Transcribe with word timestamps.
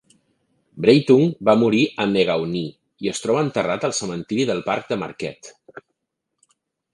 Breitung 0.85 1.27
va 1.49 1.53
morir 1.63 1.81
a 2.05 2.07
Negaunee 2.13 2.71
i 3.07 3.11
es 3.13 3.21
troba 3.27 3.43
enterrat 3.49 3.85
al 3.91 3.95
cementiri 3.99 4.47
del 4.53 4.65
parc 4.71 4.89
de 4.95 4.99
Marquette. 5.05 5.55